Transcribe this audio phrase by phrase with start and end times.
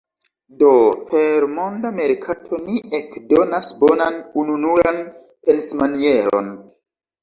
[0.61, 0.69] Do,
[1.11, 6.55] per monda merkato, ni ekdonas bonan, ununuran pensmanieron.